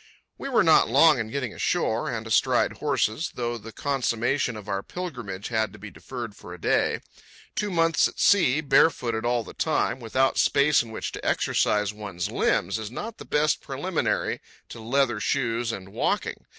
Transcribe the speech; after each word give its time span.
We 0.39 0.49
were 0.49 0.63
not 0.63 0.89
long 0.89 1.19
in 1.19 1.29
getting 1.29 1.53
ashore 1.53 2.09
and 2.09 2.25
astride 2.25 2.77
horses, 2.77 3.33
though 3.35 3.59
the 3.59 3.71
consummation 3.71 4.55
of 4.57 4.67
our 4.67 4.81
pilgrimage 4.81 5.49
had 5.49 5.71
to 5.73 5.77
be 5.77 5.91
deferred 5.91 6.35
for 6.35 6.55
a 6.55 6.59
day. 6.59 7.01
Two 7.53 7.69
months 7.69 8.07
at 8.07 8.17
sea, 8.19 8.61
bare 8.61 8.89
footed 8.89 9.25
all 9.27 9.43
the 9.43 9.53
time, 9.53 9.99
without 9.99 10.39
space 10.39 10.81
in 10.81 10.89
which 10.89 11.11
to 11.11 11.23
exercise 11.23 11.93
one's 11.93 12.31
limbs, 12.31 12.79
is 12.79 12.89
not 12.89 13.19
the 13.19 13.25
best 13.25 13.61
preliminary 13.61 14.41
to 14.69 14.79
leather 14.79 15.19
shoes 15.19 15.71
and 15.71 15.89
walking. 15.89 16.47